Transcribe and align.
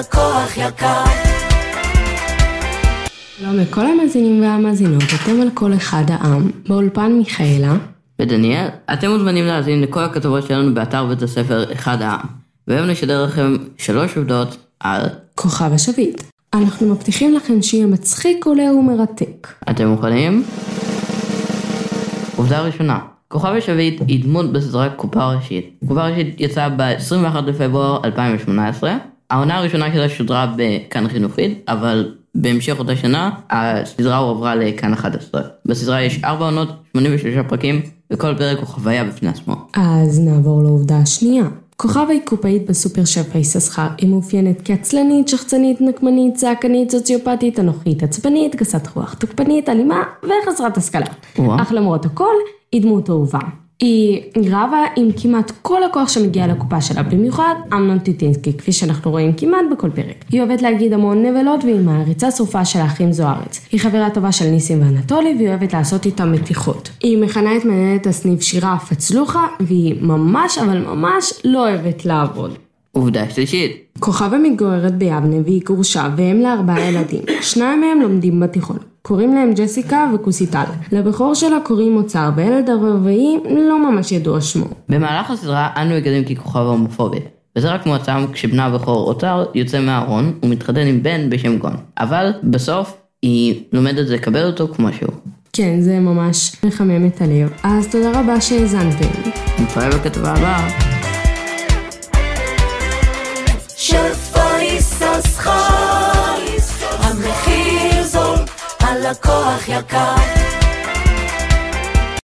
הלקוח 0.00 0.56
יקר. 0.56 1.04
שלום 3.38 3.56
לכל 3.56 3.86
המאזינים 3.86 4.42
והמאזינות, 4.42 5.02
אתם 5.02 5.40
על 5.40 5.48
כל 5.54 5.74
אחד 5.74 6.04
העם, 6.08 6.50
באולפן 6.68 7.12
מיכאלה. 7.12 7.72
ודניאל, 8.18 8.68
אתם 8.92 9.10
מוזמנים 9.10 9.44
להאזין 9.44 9.82
לכל 9.82 10.00
הכתבות 10.00 10.46
שלנו 10.46 10.74
באתר 10.74 11.06
בית 11.06 11.22
הספר 11.22 11.72
אחד 11.72 12.02
העם. 12.02 12.26
והיום 12.68 12.86
נשדר 12.86 13.24
לכם 13.24 13.56
שלוש 13.78 14.16
עובדות 14.16 14.56
על... 14.80 15.06
כוכב 15.34 15.72
השביט. 15.72 16.22
אנחנו 16.54 16.94
מבטיחים 16.94 17.34
לכם 17.34 17.62
שיהיה 17.62 17.86
מצחיק, 17.86 18.46
עולה 18.46 18.72
ומרתק. 18.72 19.48
אתם 19.70 19.88
מוכנים? 19.88 20.44
עובדה 22.36 22.60
ראשונה, 22.60 22.98
כוכב 23.28 23.52
השביט 23.58 24.02
היא 24.06 24.24
דמות 24.24 24.52
בסדרה 24.52 24.90
קופה 24.90 25.32
ראשית. 25.34 25.78
קופה 25.88 26.06
ראשית 26.08 26.40
יצאה 26.40 26.68
ב-21 26.68 27.40
לפברואר 27.46 28.00
2018. 28.04 28.96
העונה 29.30 29.58
הראשונה 29.58 29.92
שלה 29.92 30.08
שודרה 30.08 30.54
בכאן 30.56 31.08
חינוכית, 31.08 31.64
אבל 31.68 32.14
בהמשך 32.34 32.78
אותה 32.78 32.96
שנה 32.96 33.30
הסדרה 33.50 34.16
הועברה 34.16 34.54
לכאן 34.54 34.92
11. 34.92 35.42
בסדרה 35.66 36.02
יש 36.02 36.24
4 36.24 36.44
עונות, 36.44 36.68
83 36.92 37.34
פרקים, 37.48 37.80
וכל 38.12 38.34
פרק 38.38 38.58
הוא 38.58 38.66
חוויה 38.66 39.04
בפני 39.04 39.28
עצמו. 39.28 39.54
אז 39.76 40.20
נעבור 40.20 40.62
לעובדה 40.62 40.96
השנייה. 40.96 41.44
כוכב 41.76 42.06
היא 42.08 42.20
קופאית 42.24 42.66
בסופר 42.70 43.04
שפע 43.04 43.38
יששכר, 43.38 43.86
היא 43.98 44.08
מאופיינת 44.08 44.62
כעצלנית, 44.64 45.28
שחצנית, 45.28 45.80
נקמנית, 45.80 46.34
צעקנית, 46.34 46.90
סוציופטית, 46.90 47.60
אנוכית, 47.60 48.02
עצבנית, 48.02 48.56
גסת 48.56 48.88
רוח, 48.94 49.14
תוקפנית, 49.14 49.68
אלימה 49.68 50.02
וחסרת 50.22 50.76
השכלה. 50.76 51.06
אך 51.36 51.72
למרות 51.72 52.04
הכל, 52.04 52.34
היא 52.72 52.82
דמות 52.82 53.10
אהובה. 53.10 53.38
היא 53.80 54.22
רבה 54.36 54.78
עם 54.96 55.08
כמעט 55.22 55.52
כל 55.62 55.82
הכוח 55.84 56.08
שמגיע 56.08 56.46
לקופה 56.46 56.80
שלה, 56.80 57.02
במיוחד 57.02 57.54
אמנון 57.72 57.98
טיטינסקי, 57.98 58.52
כפי 58.58 58.72
שאנחנו 58.72 59.10
רואים 59.10 59.32
כמעט 59.32 59.64
בכל 59.72 59.90
פרק. 59.90 60.24
היא 60.30 60.40
אוהבת 60.40 60.62
להגיד 60.62 60.92
המון 60.92 61.26
נבלות 61.26 61.64
והיא 61.64 61.80
מעריצה 61.80 62.30
שרופה 62.30 62.64
של 62.64 62.78
האחים 62.78 63.12
זוארץ. 63.12 63.66
היא 63.72 63.80
חברה 63.80 64.10
טובה 64.10 64.32
של 64.32 64.44
ניסים 64.44 64.80
ואנטולי 64.80 65.34
והיא 65.36 65.48
אוהבת 65.48 65.72
לעשות 65.72 66.06
איתם 66.06 66.32
מתיחות. 66.32 66.90
היא 67.00 67.18
מכנה 67.18 67.56
את 67.56 67.64
מנהלת 67.64 68.06
הסניף 68.06 68.42
שירה 68.42 68.78
פצלוחה 68.78 69.46
והיא 69.60 69.94
ממש 70.02 70.58
אבל 70.58 70.78
ממש 70.78 71.32
לא 71.44 71.68
אוהבת 71.68 72.04
לעבוד. 72.04 72.69
עובדה 72.92 73.30
שלישית, 73.30 73.96
כוכבה 73.98 74.38
מתגוררת 74.38 74.94
ביבנה 74.94 75.36
והיא 75.44 75.62
גרושה 75.64 76.08
ואם 76.16 76.40
לארבעה 76.42 76.80
ילדים. 76.80 77.22
שניים 77.40 77.80
מהם 77.80 78.00
לומדים 78.00 78.40
בתיכון. 78.40 78.78
קוראים 79.02 79.34
להם 79.34 79.52
ג'סיקה 79.54 80.10
וקוסיטל. 80.14 80.64
לבכור 80.92 81.34
שלה 81.34 81.60
קוראים 81.64 81.96
אוצר 81.96 82.30
והילד 82.36 82.70
הרביעי 82.70 83.36
לא 83.50 83.90
ממש 83.90 84.12
ידוע 84.12 84.40
שמו. 84.40 84.66
במהלך 84.88 85.30
הסדרה 85.30 85.68
אנו 85.76 85.94
מגלים 85.94 86.24
כי 86.24 86.36
כוכב 86.36 86.60
הומופובית. 86.60 87.24
וזה 87.56 87.72
רק 87.72 87.86
מועצם 87.86 88.26
כשבנה 88.32 88.66
הבכור 88.66 89.08
אוצר 89.08 89.44
יוצא 89.54 89.80
מהארון 89.80 90.32
ומתחתן 90.42 90.86
עם 90.86 91.02
בן 91.02 91.30
בשם 91.30 91.58
גון. 91.58 91.74
אבל 91.98 92.30
בסוף 92.44 92.96
היא 93.22 93.62
לומדת 93.72 94.08
לקבל 94.08 94.46
אותו 94.46 94.68
כמו 94.68 94.88
שהוא. 94.92 95.14
כן, 95.52 95.80
זה 95.80 96.00
ממש 96.00 96.56
מחמם 96.64 97.06
את 97.06 97.22
הלב. 97.22 97.52
אז 97.62 97.88
תודה 97.88 98.20
רבה 98.20 98.40
שהאזנתם. 98.40 99.08
נתראה 99.62 99.88
בכתבה 99.90 100.30
הבאה. 100.30 100.89
הלקוח 109.06 109.68
יקר. 109.68 110.39